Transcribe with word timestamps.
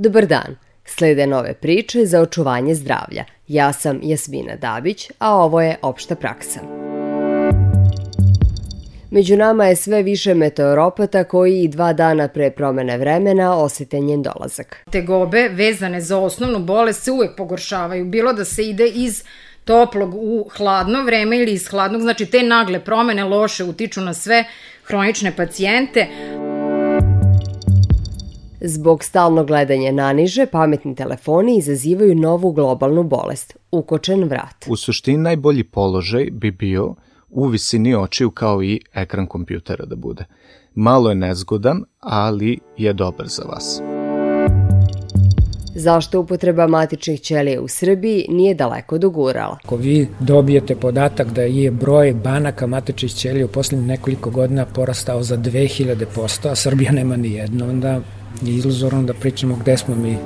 Dobar 0.00 0.26
dan. 0.26 0.56
Slede 0.84 1.26
nove 1.26 1.54
priče 1.54 2.06
za 2.06 2.20
očuvanje 2.20 2.74
zdravlja. 2.74 3.24
Ja 3.48 3.72
sam 3.72 4.00
Jasmina 4.02 4.56
Dabić, 4.56 5.10
a 5.18 5.34
ovo 5.34 5.60
je 5.60 5.76
Opšta 5.82 6.14
praksa. 6.14 6.60
Među 9.10 9.36
nama 9.36 9.66
je 9.66 9.76
sve 9.76 10.02
više 10.02 10.34
meteoropata 10.34 11.24
koji 11.24 11.62
i 11.62 11.68
dva 11.68 11.92
dana 11.92 12.28
pre 12.28 12.50
promene 12.50 12.98
vremena 12.98 13.56
osete 13.56 14.00
njen 14.00 14.22
dolazak. 14.22 14.76
Tegobe 14.90 15.48
vezane 15.48 16.00
za 16.00 16.18
osnovnu 16.18 16.58
bolest 16.58 17.02
se 17.02 17.10
uvek 17.10 17.36
pogoršavaju, 17.36 18.04
bilo 18.04 18.32
da 18.32 18.44
se 18.44 18.62
ide 18.62 18.86
iz 18.86 19.24
toplog 19.64 20.14
u 20.14 20.48
hladno 20.56 21.02
vreme 21.04 21.38
ili 21.38 21.52
iz 21.52 21.68
hladnog, 21.68 22.00
znači 22.02 22.26
te 22.26 22.42
nagle 22.42 22.84
promene 22.84 23.24
loše 23.24 23.64
utiču 23.64 24.00
na 24.00 24.14
sve 24.14 24.44
hronične 24.84 25.36
pacijente. 25.36 26.06
Zbog 28.60 29.04
stalnog 29.04 29.46
gledanja 29.46 29.92
naniže, 29.92 30.46
pametni 30.46 30.94
telefoni 30.94 31.58
izazivaju 31.58 32.14
novu 32.14 32.52
globalnu 32.52 33.02
bolest, 33.02 33.56
ukočen 33.70 34.24
vrat. 34.24 34.64
U 34.68 34.76
suštini 34.76 35.18
najbolji 35.18 35.64
položaj 35.64 36.28
bi 36.32 36.50
bio 36.50 36.94
u 37.30 37.46
visini 37.46 37.94
očiju 37.94 38.30
kao 38.30 38.62
i 38.62 38.80
ekran 38.94 39.26
kompjutera 39.26 39.84
da 39.84 39.96
bude. 39.96 40.24
Malo 40.74 41.08
je 41.08 41.14
nezgodan, 41.14 41.84
ali 42.00 42.58
je 42.76 42.92
dobar 42.92 43.26
za 43.28 43.42
vas. 43.42 43.82
Zašto 45.74 46.20
upotreba 46.20 46.66
matičnih 46.66 47.20
ćelija 47.20 47.60
u 47.62 47.68
Srbiji 47.68 48.26
nije 48.28 48.54
daleko 48.54 48.98
dogurala? 48.98 49.58
Ako 49.64 49.76
vi 49.76 50.08
dobijete 50.20 50.76
podatak 50.76 51.32
da 51.32 51.42
je 51.42 51.70
broj 51.70 52.12
banaka 52.12 52.66
matičnih 52.66 53.12
ćelija 53.12 53.44
u 53.44 53.48
poslednjih 53.48 53.88
nekoliko 53.88 54.30
godina 54.30 54.66
porastao 54.66 55.22
za 55.22 55.36
2000%, 55.36 56.48
a 56.50 56.54
Srbija 56.54 56.92
nema 56.92 57.16
ni 57.16 57.32
jedno, 57.32 57.68
onda 57.68 58.00
je 58.42 58.54
iluzorno 58.54 59.02
da 59.02 59.14
pričamo 59.14 59.56
gde 59.56 59.76
smo 59.76 59.94
mi. 59.94 60.16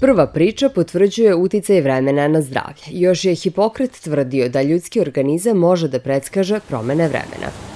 Prva 0.00 0.26
priča 0.26 0.68
potvrđuje 0.68 1.34
uticaj 1.34 1.80
vremena 1.80 2.28
na 2.28 2.42
zdravlje. 2.42 2.82
Još 2.90 3.24
je 3.24 3.34
Hipokrat 3.34 3.90
tvrdio 3.90 4.48
da 4.48 4.62
ljudski 4.62 5.00
organizam 5.00 5.56
može 5.56 5.88
da 5.88 6.00
predskaže 6.00 6.60
promene 6.68 7.08
vremena. 7.08 7.69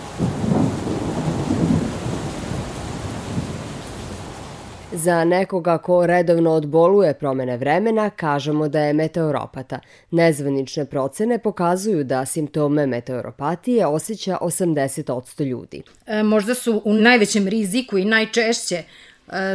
Za 4.96 5.24
nekoga 5.24 5.78
ko 5.78 6.06
redovno 6.06 6.50
odboluje 6.50 7.14
promene 7.14 7.56
vremena, 7.56 8.10
kažemo 8.10 8.68
da 8.68 8.80
je 8.80 8.92
meteoropata. 8.92 9.78
Nezvanične 10.10 10.84
procene 10.84 11.38
pokazuju 11.38 12.04
da 12.04 12.24
simptome 12.24 12.86
meteoropatije 12.86 13.86
osjeća 13.86 14.38
80% 14.40 15.44
ljudi. 15.44 15.82
E, 16.06 16.22
možda 16.22 16.54
su 16.54 16.82
u 16.84 16.92
najvećem 16.92 17.48
riziku 17.48 17.98
i 17.98 18.04
najčešće 18.04 18.74
e, 18.76 18.84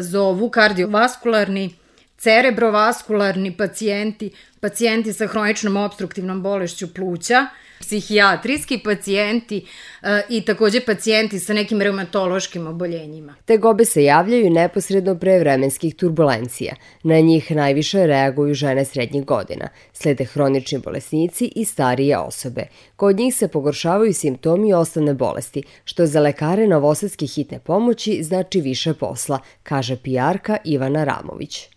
zovu 0.02 0.50
kardiovaskularni, 0.50 1.70
cerebrovaskularni 2.17 3.58
pacijenti, 3.58 4.32
pacijenti 4.60 5.14
sa 5.14 5.28
hroničnom 5.28 5.78
obstruktivnom 5.78 6.42
bolešću 6.44 6.94
pluća, 6.94 7.48
psihijatrijski 7.80 8.80
pacijenti 8.83 9.66
e, 10.02 10.22
i 10.30 10.41
takođe 10.41 10.81
pacijenti 10.85 11.39
sa 11.39 11.53
nekim 11.53 11.81
reumatološkim 11.81 12.67
oboljenjima. 12.67 13.36
Tegobe 13.45 13.86
se 13.86 14.03
javljaju 14.03 14.49
neposredno 14.49 15.16
pre 15.16 15.39
vremenskih 15.39 15.95
turbulencija. 15.95 16.75
Na 17.03 17.19
njih 17.19 17.52
najviše 17.52 18.08
reaguju 18.08 18.53
žene 18.53 18.86
srednjih 18.86 19.25
godina, 19.25 19.69
slede 19.94 20.25
hronični 20.25 20.80
bolesnici 20.80 21.52
i 21.55 21.66
starije 21.66 22.17
osobe. 22.17 22.67
Kod 22.95 23.17
njih 23.17 23.36
se 23.36 23.47
pogoršavaju 23.47 24.14
simptomi 24.14 24.73
osnovne 24.73 25.14
bolesti, 25.14 25.64
što 25.83 26.05
za 26.05 26.19
lekare 26.19 26.67
novosadske 26.67 27.25
hitne 27.25 27.59
pomoći 27.59 28.23
znači 28.23 28.61
više 28.61 28.93
posla, 28.93 29.39
kaže 29.64 29.97
pijarka 29.97 30.58
Ivana 30.64 31.03
Ramović. 31.03 31.69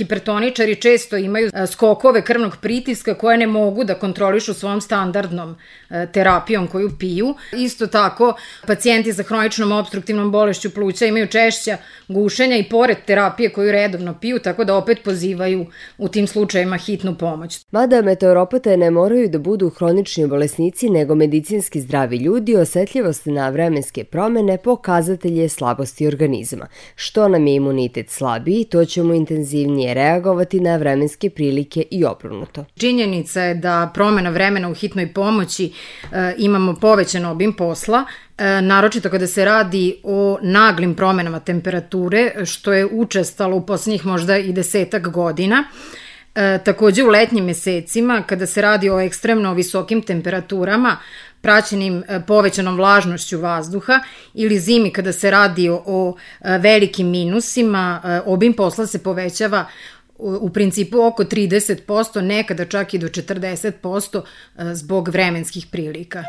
Hipertoničari 0.00 0.74
često 0.76 1.16
imaju 1.16 1.50
e, 1.54 1.66
skokove 1.66 2.24
krvnog 2.24 2.56
pritiska 2.60 3.14
koje 3.14 3.38
ne 3.38 3.46
mogu 3.46 3.84
da 3.84 3.94
kontrolišu 3.94 4.54
svojom 4.54 4.80
standardnom 4.80 5.56
e, 5.90 6.06
terapijom 6.12 6.66
koju 6.66 6.90
piju. 6.98 7.34
Isto 7.52 7.86
tako, 7.86 8.34
pacijenti 8.66 9.12
sa 9.12 9.22
hroničnom 9.22 9.72
obstruktivnom 9.72 10.30
bolešću 10.32 10.70
pluća 10.70 11.06
imaju 11.06 11.26
češća 11.26 11.76
gušenja 12.08 12.56
i 12.56 12.68
pored 12.68 12.96
terapije 13.06 13.50
koju 13.50 13.72
redovno 13.72 14.18
piju, 14.20 14.38
tako 14.38 14.64
da 14.64 14.76
opet 14.76 15.02
pozivaju 15.04 15.66
u 15.98 16.08
tim 16.08 16.26
slučajima 16.26 16.76
hitnu 16.76 17.14
pomoć. 17.18 17.60
Mada 17.70 18.02
meteoropate 18.02 18.76
ne 18.76 18.90
moraju 18.90 19.28
da 19.28 19.38
budu 19.38 19.70
hronični 19.70 20.26
bolesnici, 20.26 20.90
nego 20.90 21.14
medicinski 21.14 21.80
zdravi 21.80 22.16
ljudi, 22.16 22.56
osetljivost 22.56 23.26
na 23.26 23.48
vremenske 23.48 24.04
promene 24.04 24.58
pokazatelj 24.58 25.40
je 25.40 25.48
slabosti 25.48 26.06
organizma. 26.06 26.66
Što 26.94 27.28
nam 27.28 27.46
je 27.46 27.54
imunitet 27.54 28.10
slabiji, 28.10 28.64
to 28.64 28.84
ćemo 28.84 29.14
intenzivnije 29.14 29.89
reagovati 29.94 30.60
na 30.60 30.76
vremenske 30.76 31.30
prilike 31.30 31.84
i 31.90 32.04
obrnuto. 32.04 32.64
Činjenica 32.78 33.42
je 33.42 33.54
da 33.54 33.90
promena 33.94 34.30
vremena 34.30 34.68
u 34.68 34.74
hitnoj 34.74 35.12
pomoći 35.12 35.72
e, 36.12 36.34
imamo 36.38 36.74
povećan 36.74 37.24
obim 37.24 37.52
posla, 37.52 38.04
e, 38.38 38.60
naročito 38.60 39.10
kada 39.10 39.26
se 39.26 39.44
radi 39.44 40.00
o 40.02 40.38
naglim 40.42 40.94
promenama 40.94 41.40
temperature, 41.40 42.32
što 42.44 42.72
je 42.72 42.86
učestalo 42.86 43.56
u 43.56 43.66
poslednjih 43.66 44.06
možda 44.06 44.36
i 44.36 44.52
desetak 44.52 45.08
godina. 45.08 45.64
E, 46.34 46.58
takođe 46.64 47.04
u 47.04 47.08
letnjim 47.08 47.44
mesecima, 47.44 48.22
kada 48.26 48.46
se 48.46 48.62
radi 48.62 48.90
o 48.90 49.00
ekstremno 49.00 49.54
visokim 49.54 50.02
temperaturama, 50.02 50.96
praćenim 51.40 52.04
e, 52.08 52.20
povećanom 52.26 52.76
vlažnošću 52.76 53.40
vazduha 53.40 54.00
ili 54.34 54.58
zimi 54.58 54.92
kada 54.92 55.12
se 55.12 55.30
radi 55.30 55.68
o, 55.70 56.16
e, 56.40 56.58
velikim 56.58 57.10
minusima, 57.10 58.00
e, 58.04 58.20
obim 58.26 58.52
posla 58.52 58.86
se 58.86 59.02
povećava 59.02 59.64
u 60.18 60.50
principu 60.50 61.06
oko 61.06 61.24
30%, 61.24 62.20
nekada 62.20 62.64
čak 62.64 62.94
i 62.94 62.98
do 62.98 63.08
40% 63.08 64.22
zbog 64.72 65.08
vremenskih 65.08 65.66
prilika. 65.66 66.24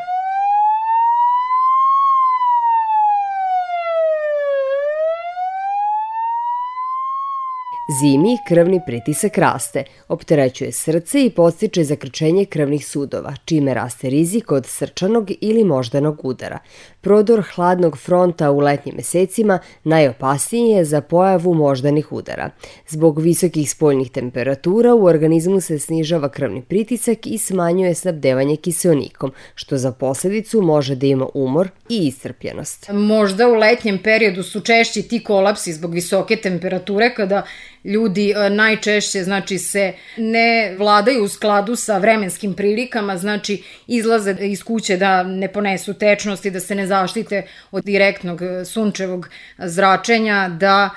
Zimi 8.00 8.38
krvni 8.48 8.82
pritisak 8.86 9.38
raste, 9.38 9.84
opterećuje 10.08 10.72
srce 10.72 11.26
i 11.26 11.30
podstiče 11.30 11.84
zakrčenje 11.84 12.46
krvnih 12.46 12.88
sudova, 12.88 13.34
čime 13.46 13.74
raste 13.74 14.10
rizik 14.10 14.52
od 14.52 14.66
srčanog 14.66 15.32
ili 15.42 15.64
moždanog 15.64 16.20
udara. 16.24 16.60
Prodor 17.02 17.44
hladnog 17.56 17.98
fronta 17.98 18.52
u 18.52 18.60
letnjim 18.60 18.96
mesecima 18.96 19.60
najopasniji 19.84 20.70
je 20.70 20.86
za 20.86 21.02
pojavu 21.02 21.54
moždanih 21.54 22.12
udara. 22.12 22.50
Zbog 22.88 23.22
visokih 23.22 23.72
spoljnih 23.72 24.12
temperatura 24.12 24.94
u 24.94 25.06
organizmu 25.06 25.62
se 25.62 25.80
snižava 25.80 26.30
krvni 26.30 26.62
pritisak 26.62 27.28
i 27.28 27.38
smanjuje 27.38 27.96
snabdevanje 27.96 28.56
kiseonikom, 28.56 29.32
što 29.56 29.78
za 29.78 29.92
posledicu 29.92 30.62
može 30.62 30.96
da 30.96 31.06
ima 31.06 31.28
umor 31.34 31.70
i 31.90 32.08
iscrpljenost. 32.08 32.90
Možda 32.92 33.48
u 33.48 33.54
letnjem 33.54 34.00
periodu 34.04 34.44
su 34.44 34.62
češći 34.62 35.02
ti 35.02 35.24
kolapsi 35.24 35.74
zbog 35.74 35.94
visoke 35.94 36.36
temperature 36.36 37.14
kada 37.14 37.44
ljudi 37.84 38.32
e, 38.32 38.50
najčešće 38.50 39.24
znači 39.24 39.58
se 39.58 39.94
ne 40.18 40.76
vladaju 40.78 41.24
u 41.24 41.28
skladu 41.28 41.76
sa 41.76 41.98
vremenskim 41.98 42.54
prilikama, 42.54 43.18
znači 43.18 43.64
izlaze 43.88 44.36
iz 44.40 44.64
kuće 44.64 44.98
da 44.98 45.24
ne 45.24 45.48
ponesu 45.48 45.94
tečnosti, 45.94 46.52
da 46.52 46.60
se 46.60 46.76
ne 46.76 46.88
zaštite 46.92 47.44
od 47.72 47.86
direktnog 47.86 48.42
e, 48.42 48.66
sunčevog 48.66 49.30
zračenja, 49.58 50.50
da 50.50 50.90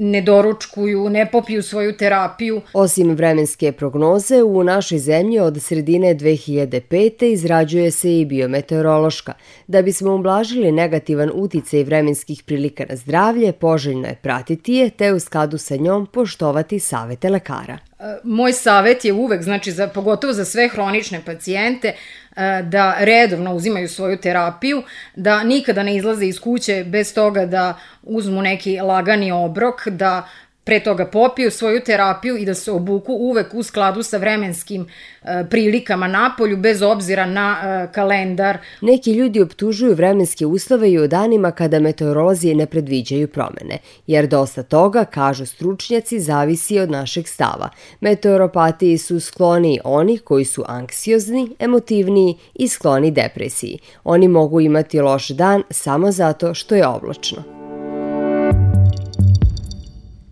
ne 0.00 0.22
doručkuju, 0.22 1.08
ne 1.10 1.26
popiju 1.32 1.62
svoju 1.62 1.96
terapiju. 1.96 2.60
Osim 2.72 3.14
vremenske 3.14 3.72
prognoze, 3.72 4.42
u 4.42 4.64
našoj 4.64 4.98
zemlji 4.98 5.40
od 5.40 5.62
sredine 5.62 6.14
2005. 6.14 7.32
izrađuje 7.32 7.90
se 7.90 8.20
i 8.20 8.24
biometeorološka. 8.24 9.32
Da 9.66 9.82
bismo 9.82 10.14
ublažili 10.14 10.72
negativan 10.72 11.30
uticaj 11.34 11.84
vremenskih 11.84 12.42
prilika 12.42 12.84
na 12.88 12.96
zdravlje, 12.96 13.52
poželjno 13.52 14.08
je 14.08 14.18
pratiti 14.22 14.74
je, 14.74 14.90
te 14.90 15.12
u 15.12 15.20
skladu 15.20 15.58
sa 15.58 15.76
njom 15.76 16.06
poštovati 16.06 16.78
savete 16.78 17.30
lekara. 17.30 17.78
Moj 18.24 18.52
savet 18.52 19.04
je 19.04 19.12
uvek, 19.12 19.42
znači 19.42 19.72
za, 19.72 19.88
pogotovo 19.88 20.32
za 20.32 20.44
sve 20.44 20.68
hronične 20.68 21.20
pacijente, 21.26 21.88
e, 21.88 22.62
da 22.62 22.96
redovno 22.98 23.54
uzimaju 23.54 23.88
svoju 23.88 24.16
terapiju, 24.16 24.82
da 25.16 25.42
nikada 25.42 25.82
ne 25.82 25.96
izlaze 25.96 26.26
iz 26.26 26.40
kuće 26.40 26.84
bez 26.86 27.14
toga 27.14 27.46
da 27.46 27.78
uzmu 28.02 28.42
neki 28.42 28.80
lagani 28.80 29.32
obrok, 29.32 29.88
da 29.88 30.28
pre 30.64 30.80
toga 30.80 31.06
popiju 31.06 31.50
svoju 31.50 31.80
terapiju 31.80 32.36
i 32.36 32.44
da 32.44 32.54
se 32.54 32.72
obuku 32.72 33.12
uvek 33.12 33.54
u 33.54 33.62
skladu 33.62 34.02
sa 34.02 34.16
vremenskim 34.16 34.86
e, 35.22 35.44
prilikama 35.50 36.08
na 36.08 36.34
polju, 36.38 36.56
bez 36.56 36.82
obzira 36.82 37.26
na 37.26 37.56
e, 37.62 37.92
kalendar. 37.92 38.58
Neki 38.80 39.12
ljudi 39.12 39.42
optužuju 39.42 39.94
vremenske 39.94 40.46
uslove 40.46 40.90
i 40.90 40.98
o 40.98 41.06
danima 41.06 41.50
kada 41.50 41.80
meteorolozi 41.80 42.54
ne 42.54 42.66
predviđaju 42.66 43.28
promene, 43.28 43.78
jer 44.06 44.26
dosta 44.26 44.62
toga, 44.62 45.04
kažu 45.04 45.46
stručnjaci, 45.46 46.20
zavisi 46.20 46.78
od 46.78 46.90
našeg 46.90 47.28
stava. 47.28 47.68
Meteoropatiji 48.00 48.98
su 48.98 49.20
skloni 49.20 49.80
oni 49.84 50.18
koji 50.18 50.44
su 50.44 50.64
anksiozni, 50.66 51.48
emotivniji 51.58 52.34
i 52.54 52.68
skloni 52.68 53.10
depresiji. 53.10 53.78
Oni 54.04 54.28
mogu 54.28 54.60
imati 54.60 55.00
loš 55.00 55.28
dan 55.28 55.62
samo 55.70 56.12
zato 56.12 56.54
što 56.54 56.74
je 56.74 56.86
oblačno. 56.86 57.63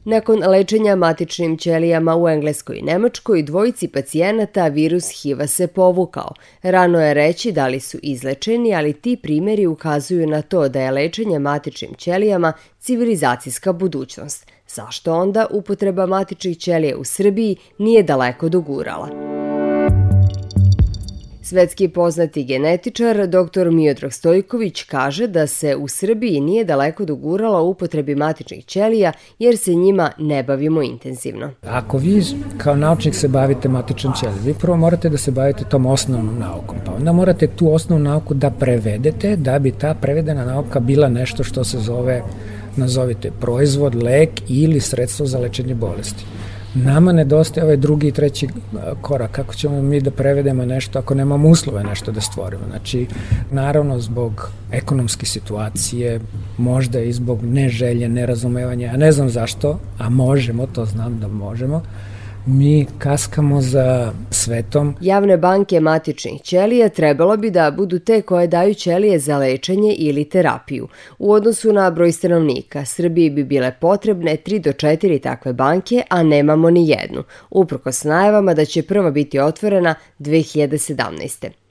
Nakon 0.04 0.43
lečenja 0.49 0.96
matičnim 0.96 1.58
ćelijama 1.58 2.16
u 2.16 2.28
Engleskoj 2.28 2.76
i 2.76 2.82
Nemačkoj, 2.82 3.43
dvojici 3.43 3.88
pacijenata 3.88 4.69
virus 4.69 5.22
HIV-a 5.22 5.46
se 5.46 5.66
povukao. 5.66 6.34
Rano 6.62 7.00
je 7.00 7.14
reći 7.14 7.52
da 7.52 7.66
li 7.66 7.81
su 7.81 7.99
izlečeni, 8.02 8.75
ali 8.75 8.93
ti 8.93 9.16
primeri 9.22 9.66
ukazuju 9.66 10.26
na 10.26 10.43
to 10.43 10.69
da 10.69 10.81
je 10.81 10.90
lečenje 10.90 11.38
matičnim 11.38 11.94
ćelijama 11.94 12.52
civilizacijska 12.78 13.72
budućnost. 13.72 14.46
Zašto 14.69 15.14
onda 15.14 15.46
upotreba 15.50 16.06
matičnih 16.06 16.58
ćelija 16.58 16.96
u 16.96 17.05
Srbiji 17.05 17.56
nije 17.78 18.02
daleko 18.02 18.48
dogurala? 18.48 19.42
Svetski 21.44 21.89
poznati 21.89 22.44
genetičar 22.44 23.27
dr. 23.27 23.71
Miodrag 23.71 24.12
Stojković 24.12 24.83
kaže 24.83 25.27
da 25.27 25.47
se 25.47 25.77
u 25.77 25.89
Srbiji 25.89 26.41
nije 26.41 26.65
daleko 26.65 27.05
dogurala 27.05 27.61
upotrebi 27.61 28.15
matičnih 28.15 28.65
ćelija 28.65 29.12
jer 29.39 29.59
se 29.59 29.75
njima 29.75 30.11
ne 30.19 30.43
bavimo 30.43 30.83
intenzivno. 30.83 31.50
Ako 31.62 31.99
vi 31.99 32.23
kao 32.59 32.77
naučnik 32.77 33.15
se 33.15 33.29
bavite 33.29 33.69
matičnom 33.69 34.15
ćelijom, 34.21 34.39
vi 34.44 34.55
prvo 34.55 34.77
morate 34.77 35.09
da 35.09 35.19
se 35.19 35.31
bavite 35.31 35.65
tom 35.65 35.87
osnovnom 35.87 36.39
naukom, 36.39 36.77
pa 36.87 36.93
onda 36.93 37.12
morate 37.12 37.47
tu 37.47 37.75
osnovnu 37.75 38.11
nauku 38.11 38.35
da 38.35 38.50
prevedete 38.50 39.37
da 39.37 39.59
bi 39.59 39.71
ta 39.71 39.94
prevedena 39.94 40.44
nauka 40.44 40.81
bila 40.81 41.09
nešto 41.09 41.44
što 41.44 41.65
se 41.65 41.79
zove 41.79 42.23
nazovite 42.77 43.31
proizvod, 43.41 44.03
lek 44.03 44.31
ili 44.49 44.81
sredstvo 44.81 45.27
za 45.27 45.39
lečenje 45.39 45.75
bolesti. 45.75 46.25
Nama 46.74 47.12
nedostaje 47.12 47.64
ovaj 47.64 47.76
drugi 47.76 48.08
i 48.08 48.12
treći 48.12 48.48
korak. 49.00 49.30
Kako 49.30 49.54
ćemo 49.54 49.82
mi 49.82 50.00
da 50.00 50.10
prevedemo 50.10 50.64
nešto 50.64 50.98
ako 50.98 51.14
nemamo 51.14 51.48
uslove 51.48 51.84
nešto 51.84 52.12
da 52.12 52.20
stvorimo? 52.20 52.62
Znači, 52.69 53.06
naravno, 53.50 54.00
zbog 54.00 54.50
ekonomske 54.72 55.26
situacije, 55.26 56.20
možda 56.58 57.00
i 57.00 57.12
zbog 57.12 57.44
neželje, 57.44 58.08
nerazumevanja, 58.08 58.86
ja 58.86 58.96
ne 58.96 59.12
znam 59.12 59.28
zašto, 59.28 59.78
a 59.98 60.08
možemo, 60.08 60.66
to 60.66 60.84
znam 60.84 61.20
da 61.20 61.28
možemo, 61.28 61.82
mi 62.47 62.87
kaskamo 62.99 63.61
za 63.61 64.12
svetom. 64.31 64.94
Javne 65.00 65.37
banke 65.37 65.81
matičnih 65.81 66.43
ćelija 66.43 66.89
trebalo 66.89 67.37
bi 67.37 67.50
da 67.50 67.71
budu 67.71 67.99
te 67.99 68.23
koje 68.23 68.47
daju 68.47 68.75
ćelije 68.75 69.19
za 69.19 69.39
lečenje 69.39 69.94
ili 69.99 70.25
terapiju. 70.25 70.89
U 71.19 71.33
odnosu 71.33 71.73
na 71.73 71.91
broj 71.91 72.12
stanovnika, 72.12 72.85
Srbiji 72.85 73.31
bi 73.31 73.44
bile 73.44 73.73
potrebne 73.81 74.37
3 74.37 74.59
do 74.59 74.73
4 74.73 75.21
takve 75.21 75.53
banke, 75.53 76.03
a 76.09 76.23
nemamo 76.23 76.71
ni 76.71 76.89
jednu, 76.89 77.23
uprkos 77.50 78.05
najavama 78.05 78.55
da 78.55 78.65
će 78.65 78.83
prva 78.83 79.11
biti 79.11 79.39
otvorena 79.39 79.94
2017. 80.19 81.62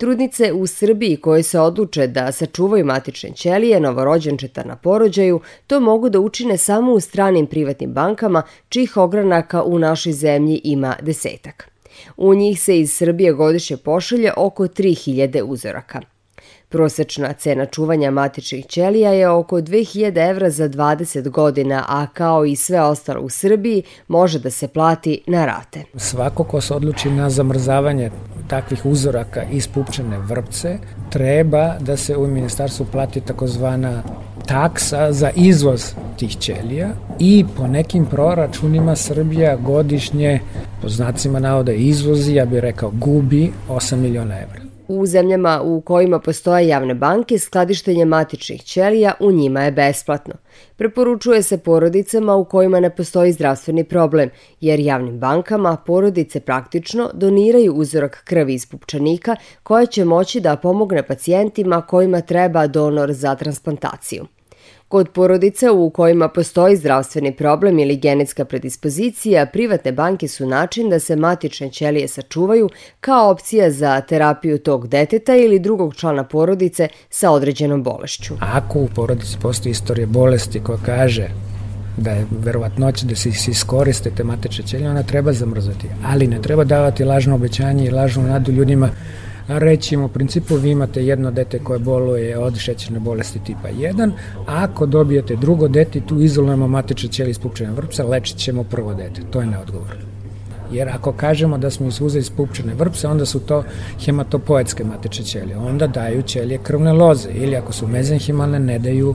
Trudnice 0.00 0.52
u 0.52 0.66
Srbiji 0.66 1.16
koje 1.16 1.42
se 1.42 1.60
odluče 1.60 2.06
da 2.06 2.32
sačuvaju 2.32 2.84
matične 2.84 3.30
ćelije 3.32 3.80
novorođenčeta 3.80 4.64
na 4.64 4.76
porođaju, 4.76 5.40
to 5.66 5.80
mogu 5.80 6.08
da 6.08 6.20
učine 6.20 6.56
samo 6.56 6.92
u 6.92 7.00
stranim 7.00 7.46
privatnim 7.46 7.92
bankama, 7.92 8.42
čih 8.68 8.96
ogranaka 8.96 9.62
u 9.62 9.78
našoj 9.78 10.12
zemlji 10.12 10.60
ima 10.64 10.96
desetak. 11.02 11.70
U 12.16 12.34
njih 12.34 12.62
se 12.62 12.80
iz 12.80 12.92
Srbije 12.92 13.32
godišnje 13.32 13.76
pošalje 13.76 14.32
oko 14.36 14.66
3000 14.66 15.42
uzoraka. 15.42 16.00
Prosečna 16.70 17.32
cena 17.32 17.66
čuvanja 17.66 18.10
matičnih 18.10 18.66
ćelija 18.66 19.12
je 19.12 19.28
oko 19.28 19.56
2000 19.56 20.30
evra 20.30 20.50
za 20.50 20.68
20 20.68 21.28
godina, 21.28 21.84
a 21.88 22.06
kao 22.06 22.44
i 22.44 22.56
sve 22.56 22.80
ostalo 22.80 23.20
u 23.20 23.28
Srbiji 23.28 23.82
može 24.08 24.38
da 24.38 24.50
se 24.50 24.68
plati 24.68 25.20
na 25.26 25.46
rate. 25.46 25.82
Svako 25.96 26.44
ko 26.44 26.60
se 26.60 26.74
odluči 26.74 27.10
na 27.10 27.30
zamrzavanje 27.30 28.10
takvih 28.48 28.86
uzoraka 28.86 29.42
iz 29.52 29.68
pupčane 29.68 30.18
vrpce, 30.18 30.78
treba 31.10 31.74
da 31.80 31.96
se 31.96 32.16
u 32.16 32.26
ministarstvu 32.26 32.86
plati 32.92 33.20
takozvana 33.20 34.02
taksa 34.46 35.12
za 35.12 35.30
izvoz 35.36 35.94
tih 36.16 36.36
ćelija 36.36 36.88
i 37.18 37.44
po 37.56 37.66
nekim 37.66 38.06
proračunima 38.06 38.96
Srbija 38.96 39.56
godišnje, 39.56 40.40
po 40.82 40.88
znacima 40.88 41.38
navoda 41.38 41.72
izvozi, 41.72 42.34
ja 42.34 42.44
bih 42.44 42.58
rekao 42.58 42.90
gubi 42.90 43.52
8 43.68 43.96
miliona 43.96 44.40
evra. 44.40 44.69
U 44.92 45.06
zemljama 45.06 45.60
u 45.62 45.80
kojima 45.80 46.18
postoje 46.18 46.68
javne 46.68 46.94
banke, 46.94 47.38
skladištenje 47.38 48.04
matičnih 48.04 48.62
ćelija 48.62 49.12
u 49.20 49.32
njima 49.32 49.62
je 49.62 49.72
besplatno. 49.72 50.34
Preporučuje 50.76 51.42
se 51.42 51.58
porodicama 51.58 52.34
u 52.34 52.44
kojima 52.44 52.80
ne 52.80 52.90
postoji 52.96 53.32
zdravstveni 53.32 53.84
problem, 53.84 54.30
jer 54.60 54.80
javnim 54.80 55.18
bankama 55.18 55.76
porodice 55.86 56.40
praktično 56.40 57.10
doniraju 57.14 57.74
uzorak 57.74 58.22
krvi 58.24 58.54
iz 58.54 58.66
pupčanika 58.66 59.36
koja 59.62 59.86
će 59.86 60.04
moći 60.04 60.40
da 60.40 60.56
pomogne 60.56 61.06
pacijentima 61.06 61.82
kojima 61.82 62.20
treba 62.20 62.66
donor 62.66 63.12
za 63.12 63.34
transplantaciju. 63.34 64.26
Kod 64.90 65.08
porodica 65.08 65.72
u 65.72 65.90
kojima 65.90 66.28
postoji 66.28 66.76
zdravstveni 66.76 67.36
problem 67.36 67.78
ili 67.78 67.96
genetska 67.96 68.44
predispozicija, 68.44 69.46
privatne 69.46 69.92
banke 69.92 70.28
su 70.28 70.46
način 70.46 70.90
da 70.90 70.98
se 70.98 71.16
matične 71.16 71.70
ćelije 71.70 72.08
sačuvaju 72.08 72.68
kao 73.00 73.30
opcija 73.30 73.70
za 73.70 74.00
terapiju 74.00 74.58
tog 74.58 74.88
deteta 74.88 75.36
ili 75.36 75.58
drugog 75.58 75.94
člana 75.94 76.24
porodice 76.24 76.88
sa 77.10 77.30
određenom 77.30 77.82
bolešću. 77.82 78.34
Ako 78.40 78.78
u 78.78 78.88
porodici 78.94 79.36
postoji 79.42 79.70
istorija 79.70 80.06
bolesti 80.06 80.60
koja 80.60 80.78
kaže 80.86 81.28
da 81.96 82.10
je 82.10 82.26
verovatnoća 82.30 83.06
da 83.06 83.14
se 83.14 83.28
iskoriste 83.28 84.10
te 84.10 84.24
matične 84.24 84.66
ćelije, 84.66 84.90
ona 84.90 85.02
treba 85.02 85.32
zamrzati. 85.32 85.86
Ali 86.04 86.26
ne 86.26 86.42
treba 86.42 86.64
davati 86.64 87.04
lažno 87.04 87.34
obećanje 87.34 87.86
i 87.86 87.90
lažnu 87.90 88.22
nadu 88.22 88.52
ljudima 88.52 88.90
reći 89.58 89.94
im 89.94 90.02
u 90.02 90.08
principu 90.08 90.56
vi 90.56 90.70
imate 90.70 91.04
jedno 91.04 91.30
dete 91.30 91.58
koje 91.58 91.78
boluje 91.78 92.38
od 92.38 92.58
šećerne 92.58 93.00
bolesti 93.00 93.38
tipa 93.44 93.68
1, 93.68 94.10
a 94.36 94.64
ako 94.64 94.86
dobijete 94.86 95.36
drugo 95.36 95.68
dete 95.68 96.00
tu 96.00 96.20
izolujemo 96.20 96.68
matične 96.68 97.08
ćelije 97.08 97.30
ispupčene 97.30 97.72
vrpca, 97.72 98.04
lečit 98.04 98.36
ćemo 98.36 98.64
prvo 98.64 98.94
dete. 98.94 99.22
To 99.30 99.40
je 99.40 99.46
neodgovor. 99.46 99.96
Jer 100.72 100.88
ako 100.88 101.12
kažemo 101.12 101.58
da 101.58 101.70
smo 101.70 101.88
izuzeli 101.88 102.20
ispupčene 102.20 102.74
vrpce, 102.74 103.08
onda 103.08 103.26
su 103.26 103.40
to 103.40 103.64
hematopoetske 104.04 104.84
matične 104.84 105.24
ćelije. 105.24 105.56
Onda 105.56 105.86
daju 105.86 106.22
ćelije 106.22 106.58
krvne 106.62 106.92
loze 106.92 107.28
ili 107.34 107.56
ako 107.56 107.72
su 107.72 107.88
mezenhimalne 107.88 108.58
ne 108.58 108.78
daju 108.78 109.14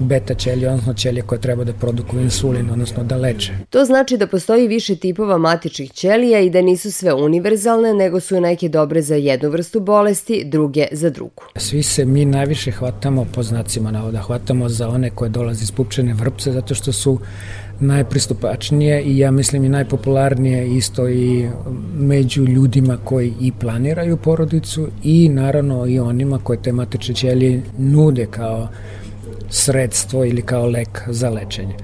beta 0.00 0.34
ćelije, 0.34 0.68
odnosno 0.68 0.94
ćelije 0.94 1.22
koje 1.22 1.40
treba 1.40 1.64
da 1.64 1.72
produkuju 1.72 2.22
insulin, 2.22 2.70
odnosno 2.70 3.04
da 3.04 3.16
leče. 3.16 3.52
To 3.70 3.84
znači 3.84 4.16
da 4.16 4.26
postoji 4.26 4.68
više 4.68 4.96
tipova 4.96 5.38
matičnih 5.38 5.92
ćelija 5.92 6.40
i 6.40 6.50
da 6.50 6.62
nisu 6.62 6.92
sve 6.92 7.12
univerzalne, 7.12 7.94
nego 7.94 8.20
su 8.20 8.40
neke 8.40 8.68
dobre 8.68 9.02
za 9.02 9.14
jednu 9.14 9.50
vrstu 9.50 9.80
bolesti, 9.80 10.44
druge 10.44 10.86
za 10.92 11.10
drugu. 11.10 11.42
Svi 11.56 11.82
se 11.82 12.04
mi 12.04 12.24
najviše 12.24 12.70
hvatamo 12.70 13.26
po 13.34 13.42
znacima 13.42 13.90
navoda, 13.90 14.20
hvatamo 14.20 14.68
za 14.68 14.88
one 14.88 15.10
koje 15.10 15.28
dolaze 15.28 15.62
iz 15.62 15.70
pupčene 15.70 16.14
vrpce, 16.14 16.52
zato 16.52 16.74
što 16.74 16.92
su 16.92 17.18
najpristupačnije 17.80 19.02
i 19.02 19.18
ja 19.18 19.30
mislim 19.30 19.64
i 19.64 19.68
najpopularnije 19.68 20.76
isto 20.76 21.08
i 21.08 21.48
među 21.94 22.44
ljudima 22.44 22.98
koji 23.04 23.32
i 23.40 23.52
planiraju 23.52 24.16
porodicu 24.16 24.88
i 25.04 25.28
naravno 25.28 25.86
i 25.86 25.98
onima 25.98 26.38
koje 26.38 26.62
te 26.62 26.72
matične 26.72 27.14
ćelije 27.14 27.62
nude 27.78 28.26
kao 28.26 28.68
sredstvo 29.50 30.24
ili 30.24 30.42
kao 30.42 30.66
lek 30.66 31.02
za 31.06 31.30
lečenje. 31.30 31.74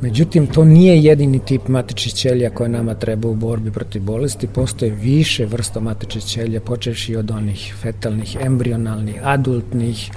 Međutim, 0.00 0.46
to 0.46 0.64
nije 0.64 1.02
jedini 1.02 1.38
tip 1.38 1.68
matičnih 1.68 2.14
ćelija 2.14 2.50
koje 2.50 2.68
nama 2.68 2.94
treba 2.94 3.28
u 3.28 3.34
borbi 3.34 3.70
protiv 3.70 4.02
bolesti. 4.02 4.46
Postoje 4.46 4.90
više 4.90 5.46
vrsta 5.46 5.80
matičnih 5.80 6.24
ćelija, 6.24 6.60
počeši 6.60 7.16
od 7.16 7.30
onih 7.30 7.74
fetalnih, 7.82 8.36
embrionalnih, 8.40 9.20
adultnih, 9.22 10.10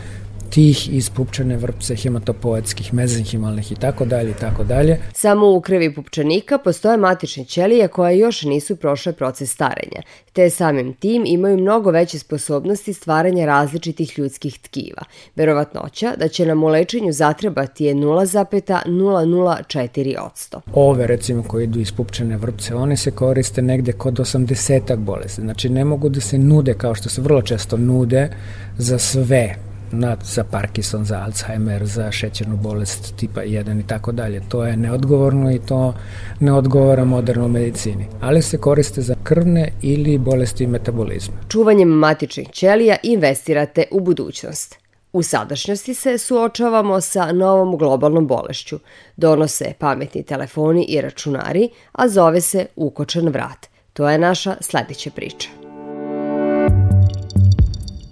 tih 0.51 0.93
iz 0.93 1.09
pupčane 1.09 1.57
vrpce, 1.57 1.95
hematopoetskih, 1.95 2.93
mezenhimalnih 2.93 3.71
i 3.71 3.75
tako 3.75 4.05
dalje 4.05 4.31
i 4.31 4.33
tako 4.33 4.63
dalje. 4.63 4.99
Samo 5.13 5.51
u 5.51 5.61
krvi 5.61 5.95
pupčanika 5.95 6.57
postoje 6.57 6.97
matične 6.97 7.45
ćelije 7.45 7.87
koje 7.87 8.17
još 8.17 8.43
nisu 8.43 8.75
prošle 8.75 9.13
proces 9.13 9.51
starenja, 9.51 10.01
te 10.33 10.49
samim 10.49 10.93
tim 10.93 11.23
imaju 11.25 11.57
mnogo 11.57 11.91
veće 11.91 12.19
sposobnosti 12.19 12.93
stvaranja 12.93 13.45
različitih 13.45 14.19
ljudskih 14.19 14.59
tkiva. 14.59 15.03
Verovatnoća 15.35 16.13
da 16.17 16.27
će 16.27 16.45
nam 16.45 16.63
u 16.63 16.67
lečenju 16.67 17.11
zatrebati 17.11 17.85
je 17.85 17.95
0,004%. 17.95 20.59
Ove 20.73 21.07
recimo 21.07 21.43
koje 21.43 21.63
idu 21.63 21.79
iz 21.79 21.91
pupčane 21.91 22.37
vrpce, 22.37 22.75
one 22.75 22.97
se 22.97 23.11
koriste 23.11 23.61
negde 23.61 23.91
kod 23.91 24.13
80 24.13 24.95
bolesti. 24.95 25.41
Znači 25.41 25.69
ne 25.69 25.85
mogu 25.85 26.09
da 26.09 26.21
se 26.21 26.37
nude 26.37 26.73
kao 26.73 26.95
što 26.95 27.09
se 27.09 27.21
vrlo 27.21 27.41
često 27.41 27.77
nude 27.77 28.29
za 28.77 28.99
sve 28.99 29.70
na, 29.91 30.17
za 30.23 30.43
Parkinson, 30.43 31.05
za 31.05 31.19
Alzheimer, 31.25 31.85
za 31.85 32.11
šećernu 32.11 32.57
bolest 32.57 33.15
tipa 33.15 33.41
1 33.41 33.79
i 33.79 33.87
tako 33.87 34.11
dalje. 34.11 34.41
To 34.49 34.65
je 34.65 34.77
neodgovorno 34.77 35.51
i 35.51 35.59
to 35.59 35.93
ne 36.39 36.53
odgovara 36.53 37.05
modernoj 37.05 37.49
medicini. 37.49 38.05
Ali 38.21 38.41
se 38.41 38.57
koriste 38.57 39.01
za 39.01 39.15
krvne 39.23 39.71
ili 39.81 40.17
bolesti 40.17 40.67
metabolizma. 40.67 41.35
Čuvanjem 41.47 41.89
matičnih 41.89 42.49
ćelija 42.49 42.95
investirate 43.03 43.83
u 43.91 43.99
budućnost. 43.99 44.81
U 45.13 45.23
sadašnjosti 45.23 45.93
se 45.93 46.17
suočavamo 46.17 47.01
sa 47.01 47.31
novom 47.31 47.77
globalnom 47.77 48.27
bolešću. 48.27 48.79
Donose 49.17 49.73
pametni 49.79 50.23
telefoni 50.23 50.85
i 50.89 51.01
računari, 51.01 51.69
a 51.91 52.07
zove 52.07 52.41
se 52.41 52.65
ukočan 52.75 53.27
vrat. 53.29 53.67
To 53.93 54.09
je 54.09 54.17
naša 54.17 54.55
sledeća 54.61 55.09
priča. 55.15 55.60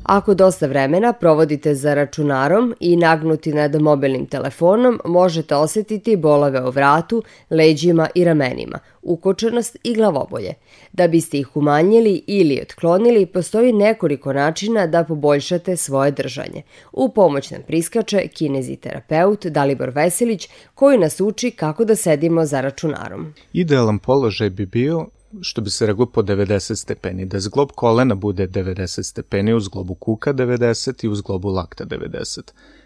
Ako 0.10 0.34
dosta 0.34 0.68
vremena 0.68 1.14
provodite 1.14 1.76
za 1.76 1.94
računarom 1.94 2.76
i 2.80 2.96
nagnuti 2.96 3.54
nad 3.54 3.82
mobilnim 3.82 4.26
telefonom, 4.26 5.00
možete 5.06 5.56
osetiti 5.56 6.16
bolove 6.16 6.62
o 6.62 6.72
vratu, 6.72 7.24
leđima 7.50 8.08
i 8.16 8.24
ramenima, 8.24 8.80
ukočenost 9.02 9.78
i 9.84 9.94
glavobolje. 9.94 10.54
Da 10.92 11.08
biste 11.08 11.38
ih 11.38 11.58
umanjili 11.58 12.24
ili 12.28 12.60
otklonili, 12.62 13.26
postoji 13.26 13.74
nekoliko 13.74 14.34
načina 14.34 14.88
da 14.88 15.04
poboljšate 15.04 15.78
svoje 15.78 16.12
držanje. 16.12 16.62
U 16.92 17.10
pomoć 17.10 17.52
nam 17.52 17.62
priskače 17.68 18.28
kineziterapeut 18.28 19.46
Dalibor 19.46 19.90
Veselić, 19.90 20.50
koji 20.76 20.98
nas 20.98 21.22
uči 21.22 21.52
kako 21.52 21.86
da 21.86 21.96
sedimo 21.96 22.46
za 22.46 22.62
računarom. 22.62 23.34
Idealan 23.54 24.00
položaj 24.00 24.50
bi 24.50 24.66
bio 24.66 25.06
što 25.42 25.62
bi 25.62 25.70
se 25.70 25.86
reklo 25.86 26.06
po 26.06 26.22
90 26.22 26.76
stepeni, 26.76 27.26
da 27.26 27.40
zglob 27.40 27.72
kolena 27.76 28.16
bude 28.16 28.48
90 28.48 29.04
stepeni, 29.04 29.54
uz 29.54 29.64
zglobu 29.64 29.96
kuka 29.96 30.34
90 30.34 31.06
i 31.06 31.08
uz 31.08 31.18
zglobu 31.18 31.50
lakta 31.50 31.86
90. 31.86 32.40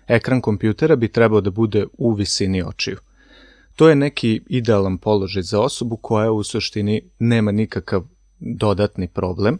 Ekran 0.07 0.41
kompjutera 0.41 0.95
bi 0.95 1.07
trebao 1.07 1.41
da 1.41 1.51
bude 1.51 1.85
u 1.97 2.13
visini 2.13 2.63
očiju. 2.63 2.97
To 3.75 3.89
je 3.89 3.95
neki 3.95 4.41
idealan 4.47 4.97
položaj 4.97 5.43
za 5.43 5.61
osobu 5.61 5.97
koja 5.97 6.31
u 6.31 6.43
suštini 6.43 7.01
nema 7.19 7.51
nikakav 7.51 8.03
dodatni 8.39 9.07
problem. 9.07 9.59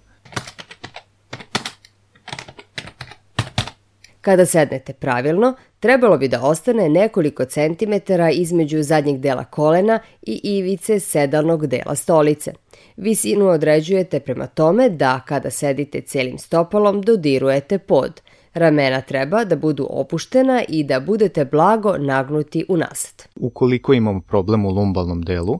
Kada 4.22 4.46
sednete 4.46 4.94
pravilno, 4.94 5.56
trebalo 5.84 6.18
bi 6.18 6.28
da 6.28 6.42
ostane 6.42 6.90
nekoliko 6.90 7.46
centimetara 7.46 8.32
između 8.32 8.84
zadnjeg 8.84 9.20
dela 9.20 9.44
kolena 9.44 10.00
i 10.22 10.40
ivice 10.44 11.00
sedalnog 11.00 11.68
dela 11.68 11.96
stolice. 11.96 12.54
Visinu 12.98 13.48
određujete 13.48 14.20
prema 14.20 14.48
tome 14.48 14.90
da 14.90 15.20
kada 15.28 15.50
sedite 15.50 16.02
celim 16.02 16.38
stopalom 16.38 17.02
dodirujete 17.02 17.78
pod. 17.78 18.22
Ramena 18.54 19.02
treba 19.02 19.44
da 19.46 19.56
budu 19.56 19.88
opuštena 19.90 20.64
i 20.70 20.84
da 20.84 21.00
budete 21.00 21.46
blago 21.46 21.98
nagnuti 21.98 22.66
unazad. 22.70 23.24
Ukoliko 23.36 23.94
imamo 23.94 24.22
problem 24.22 24.66
u 24.66 24.70
lumbalnom 24.70 25.22
delu, 25.22 25.60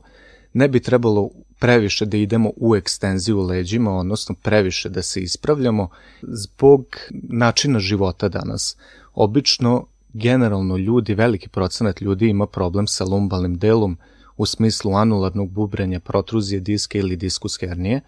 ne 0.52 0.68
bi 0.68 0.80
trebalo 0.80 1.30
previše 1.60 2.06
da 2.06 2.16
idemo 2.16 2.52
u 2.56 2.76
ekstenziju 2.76 3.40
leđima, 3.40 3.98
odnosno 3.98 4.34
previše 4.42 4.88
da 4.88 5.02
se 5.02 5.20
ispravljamo 5.20 5.88
zbog 6.22 6.96
načina 7.30 7.78
života 7.78 8.28
danas. 8.28 8.76
Obično, 9.14 9.86
generalno 10.14 10.76
ljudi, 10.76 11.14
veliki 11.14 11.48
procenat 11.48 12.00
ljudi 12.00 12.28
ima 12.28 12.46
problem 12.46 12.86
sa 12.86 13.04
lumbalnim 13.04 13.58
delom 13.58 13.98
u 14.36 14.46
smislu 14.46 14.94
anularnog 14.94 15.50
bubrenja, 15.50 16.00
protruzije 16.00 16.60
diska 16.60 16.98
ili 16.98 17.16
diskus 17.16 17.60
hernije 17.60 18.00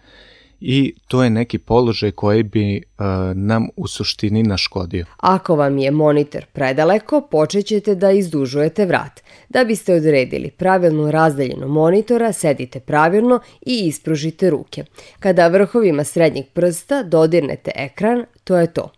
i 0.61 0.93
to 1.07 1.23
je 1.23 1.29
neki 1.29 1.57
položaj 1.57 2.11
koji 2.11 2.43
bi 2.43 2.77
uh, 2.77 3.05
nam 3.35 3.67
u 3.75 3.87
suštini 3.87 4.43
naškodio. 4.43 5.05
Ako 5.17 5.55
vam 5.55 5.77
je 5.77 5.91
monitor 5.91 6.45
predaleko, 6.53 7.21
počećete 7.21 7.95
da 7.95 8.11
izdužujete 8.11 8.85
vrat. 8.85 9.21
Da 9.49 9.63
biste 9.63 9.93
odredili 9.93 10.51
pravilnu 10.51 11.11
razdaljenu 11.11 11.67
monitora, 11.67 12.33
sedite 12.33 12.79
pravilno 12.79 13.39
i 13.65 13.87
ispružite 13.87 14.49
ruke. 14.49 14.83
Kada 15.19 15.47
vrhovima 15.47 16.03
srednjeg 16.03 16.45
prsta 16.53 17.03
dodirnete 17.03 17.71
ekran, 17.75 18.25
to 18.43 18.57
je 18.57 18.73
to. 18.73 18.96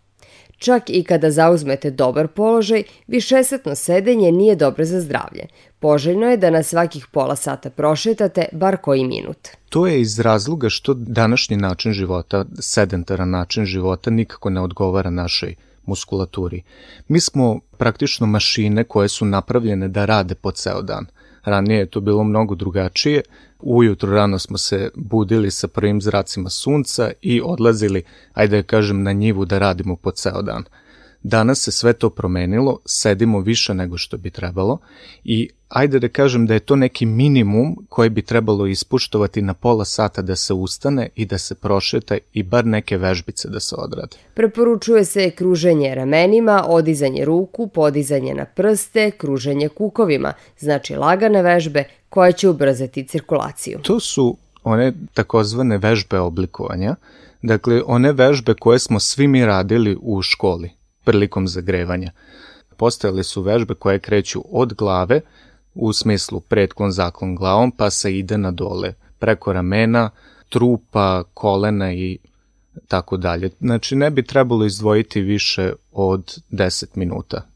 Čak 0.60 0.90
i 0.90 1.04
kada 1.04 1.30
zauzmete 1.30 1.90
dobar 1.90 2.28
položaj, 2.28 2.82
višesetno 3.06 3.74
sedenje 3.74 4.32
nije 4.32 4.56
dobro 4.56 4.84
za 4.84 5.00
zdravlje. 5.00 5.46
Poželjno 5.78 6.26
je 6.30 6.36
da 6.36 6.50
na 6.50 6.62
svakih 6.62 7.06
pola 7.06 7.36
sata 7.36 7.70
prošetate 7.70 8.44
bar 8.52 8.76
koji 8.76 9.04
minut. 9.04 9.48
To 9.68 9.86
je 9.86 10.00
iz 10.00 10.18
razloga 10.18 10.68
što 10.68 10.94
današnji 10.94 11.56
način 11.56 11.92
života, 11.92 12.44
sedentaran 12.58 13.30
način 13.30 13.64
života, 13.64 14.10
nikako 14.10 14.50
ne 14.50 14.60
odgovara 14.60 15.10
našoj 15.10 15.54
muskulaturi. 15.86 16.62
Mi 17.08 17.20
smo 17.20 17.60
praktično 17.78 18.26
mašine 18.26 18.84
koje 18.84 19.08
su 19.08 19.24
napravljene 19.24 19.88
da 19.88 20.04
rade 20.04 20.34
po 20.34 20.50
ceo 20.50 20.82
dan. 20.82 21.06
Ranije 21.44 21.78
je 21.78 21.86
to 21.86 22.00
bilo 22.00 22.24
mnogo 22.24 22.54
drugačije. 22.54 23.22
Ujutro 23.60 24.12
rano 24.12 24.38
smo 24.38 24.58
se 24.58 24.90
budili 24.94 25.50
sa 25.50 25.68
prvim 25.68 26.02
zracima 26.02 26.50
sunca 26.50 27.10
i 27.22 27.40
odlazili, 27.44 28.02
ajde 28.32 28.56
da 28.56 28.62
kažem, 28.62 29.02
na 29.02 29.12
njivu 29.12 29.44
da 29.44 29.58
radimo 29.58 29.96
po 29.96 30.10
ceo 30.10 30.42
dan. 30.42 30.64
Danas 31.22 31.58
se 31.58 31.72
sve 31.72 31.92
to 31.92 32.10
promenilo, 32.10 32.78
sedimo 32.84 33.40
više 33.40 33.74
nego 33.74 33.98
što 33.98 34.16
bi 34.16 34.30
trebalo 34.30 34.78
i 35.24 35.48
ajde 35.68 35.98
da 35.98 36.08
kažem 36.08 36.46
da 36.46 36.54
je 36.54 36.60
to 36.60 36.76
neki 36.76 37.06
minimum 37.06 37.86
koji 37.88 38.10
bi 38.10 38.22
trebalo 38.22 38.66
ispuštovati 38.66 39.42
na 39.42 39.54
pola 39.54 39.84
sata 39.84 40.22
da 40.22 40.36
se 40.36 40.54
ustane 40.54 41.08
i 41.14 41.26
da 41.26 41.38
se 41.38 41.54
prošeta 41.54 42.18
i 42.32 42.42
bar 42.42 42.66
neke 42.66 42.98
vežbice 42.98 43.48
da 43.48 43.60
se 43.60 43.74
odrade. 43.78 44.16
Preporučuje 44.34 45.04
se 45.04 45.30
kruženje 45.30 45.94
ramenima, 45.94 46.64
odizanje 46.68 47.24
ruku, 47.24 47.66
podizanje 47.66 48.34
na 48.34 48.44
prste, 48.44 49.10
kruženje 49.10 49.68
kukovima, 49.68 50.32
znači 50.58 50.96
lagane 50.96 51.42
vežbe 51.42 51.84
koje 52.08 52.32
će 52.32 52.48
ubrzati 52.48 53.06
cirkulaciju. 53.06 53.78
To 53.82 54.00
su 54.00 54.36
one 54.64 54.92
takozvane 55.14 55.78
vežbe 55.78 56.18
oblikovanja, 56.18 56.96
dakle 57.42 57.82
one 57.86 58.12
vežbe 58.12 58.54
koje 58.54 58.78
smo 58.78 59.00
svi 59.00 59.28
mi 59.28 59.44
radili 59.46 59.96
u 60.02 60.22
školi 60.22 60.79
prilikom 61.04 61.48
zagrevanja. 61.48 62.12
Postojale 62.76 63.22
su 63.22 63.42
vežbe 63.42 63.74
koje 63.74 63.98
kreću 63.98 64.42
od 64.50 64.74
glave, 64.74 65.20
u 65.74 65.92
smislu 65.92 66.40
pretklon 66.40 66.92
zaklon 66.92 67.34
glavom, 67.34 67.70
pa 67.70 67.90
se 67.90 68.18
ide 68.18 68.38
na 68.38 68.50
dole, 68.50 68.94
preko 69.18 69.52
ramena, 69.52 70.10
trupa, 70.48 71.22
kolena 71.34 71.92
i 71.92 72.18
tako 72.88 73.16
dalje. 73.16 73.50
Znači 73.60 73.96
ne 73.96 74.10
bi 74.10 74.22
trebalo 74.22 74.64
izdvojiti 74.64 75.20
više 75.20 75.72
od 75.92 76.38
10 76.50 76.86
minuta 76.94 77.49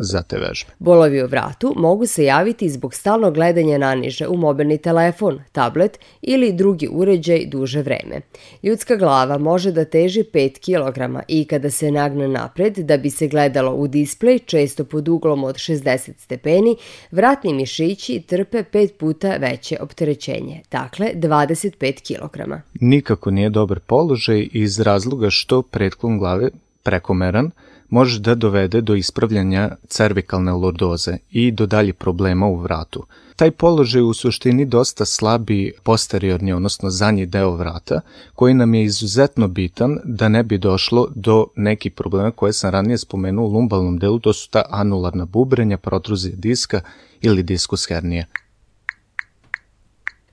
za 0.00 0.22
te 0.22 0.36
vežbe. 0.38 0.72
Bolovi 0.78 1.22
u 1.22 1.26
vratu 1.26 1.74
mogu 1.76 2.06
se 2.06 2.24
javiti 2.24 2.68
zbog 2.68 2.94
stalnog 2.94 3.34
gledanja 3.34 3.78
naniže 3.78 4.28
u 4.28 4.36
mobilni 4.36 4.78
telefon, 4.78 5.40
tablet 5.52 5.98
ili 6.22 6.52
drugi 6.52 6.88
uređaj 6.90 7.46
duže 7.46 7.82
vreme. 7.82 8.20
Ljudska 8.62 8.96
glava 8.96 9.38
može 9.38 9.72
da 9.72 9.84
teži 9.84 10.24
5 10.32 10.58
kg 10.58 11.24
i 11.28 11.44
kada 11.44 11.70
se 11.70 11.90
nagne 11.90 12.28
napred 12.28 12.78
da 12.78 12.96
bi 12.96 13.10
se 13.10 13.28
gledalo 13.28 13.74
u 13.74 13.88
displej, 13.88 14.38
često 14.38 14.84
pod 14.84 15.08
uglom 15.08 15.44
od 15.44 15.54
60 15.54 16.10
stepeni, 16.18 16.76
vratni 17.10 17.54
mišići 17.54 18.22
trpe 18.26 18.62
5 18.62 18.92
puta 18.92 19.36
veće 19.36 19.76
opterećenje, 19.80 20.60
dakle 20.70 21.10
25 21.14 22.16
kg. 22.16 22.52
Nikako 22.80 23.30
nije 23.30 23.50
dobar 23.50 23.80
položaj 23.80 24.48
iz 24.52 24.80
razloga 24.80 25.30
što 25.30 25.62
pretklon 25.62 26.18
glave 26.18 26.50
prekomeran, 26.82 27.50
može 27.88 28.20
da 28.20 28.34
dovede 28.34 28.80
do 28.80 28.94
ispravljanja 28.94 29.70
cervikalne 29.88 30.52
lordoze 30.52 31.16
i 31.30 31.50
do 31.50 31.66
dalje 31.66 31.92
problema 31.92 32.46
u 32.46 32.56
vratu. 32.56 33.06
Taj 33.36 33.50
položaj 33.50 34.02
u 34.02 34.14
suštini 34.14 34.64
dosta 34.64 35.04
slabi 35.04 35.72
posteriorni, 35.82 36.52
odnosno 36.52 36.90
zadnji 36.90 37.26
deo 37.26 37.50
vrata, 37.50 38.00
koji 38.34 38.54
nam 38.54 38.74
je 38.74 38.84
izuzetno 38.84 39.48
bitan 39.48 39.98
da 40.04 40.28
ne 40.28 40.42
bi 40.42 40.58
došlo 40.58 41.08
do 41.14 41.46
nekih 41.56 41.92
problema 41.92 42.30
koje 42.30 42.52
sam 42.52 42.70
ranije 42.70 42.98
spomenuo 42.98 43.46
u 43.46 43.52
lumbalnom 43.52 43.98
delu, 43.98 44.18
to 44.18 44.32
su 44.32 44.50
ta 44.50 44.62
anularna 44.70 45.24
bubrenja, 45.24 45.78
protruzija 45.78 46.34
diska 46.36 46.80
ili 47.20 47.42
diskus 47.42 47.88
hernija. 47.88 48.24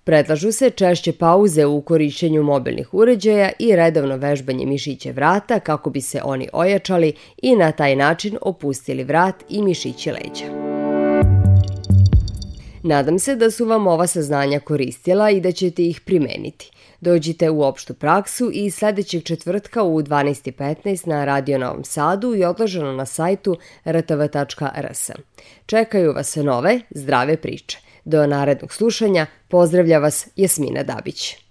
Predlažu 0.05 0.51
se 0.51 0.69
češće 0.69 1.11
pauze 1.11 1.65
u 1.65 1.81
korišćenju 1.81 2.43
mobilnih 2.43 2.93
uređaja 2.93 3.49
i 3.59 3.75
redovno 3.75 4.17
vežbanje 4.17 4.65
mišiće 4.65 5.11
vrata 5.11 5.59
kako 5.59 5.89
bi 5.89 6.01
se 6.01 6.21
oni 6.23 6.47
ojačali 6.53 7.13
i 7.41 7.55
na 7.55 7.71
taj 7.71 7.95
način 7.95 8.37
opustili 8.41 9.03
vrat 9.03 9.35
i 9.49 9.61
mišiće 9.61 10.11
leđa. 10.11 10.45
Nadam 12.83 13.19
se 13.19 13.35
da 13.35 13.51
su 13.51 13.65
vam 13.65 13.87
ova 13.87 14.07
saznanja 14.07 14.59
koristila 14.59 15.29
i 15.29 15.41
da 15.41 15.51
ćete 15.51 15.83
ih 15.83 16.01
primeniti. 16.01 16.71
Dođite 17.01 17.49
u 17.49 17.63
opštu 17.63 17.93
praksu 17.93 18.49
i 18.53 18.71
sledećeg 18.71 19.23
četvrtka 19.23 19.83
u 19.83 20.01
12.15 20.01 21.07
na 21.07 21.25
Radio 21.25 21.57
Novom 21.57 21.83
Sadu 21.83 22.35
i 22.35 22.43
odloženo 22.43 22.91
na 22.91 23.05
sajtu 23.05 23.57
rtv.rs. 23.87 25.11
Čekaju 25.65 26.13
vas 26.13 26.35
nove, 26.35 26.79
zdrave 26.89 27.37
priče. 27.37 27.84
Do 28.05 28.27
narednog 28.27 28.73
slušanja 28.73 29.25
pozdravlja 29.47 29.99
vas 29.99 30.27
Jasmina 30.35 30.83
Dabić. 30.83 31.44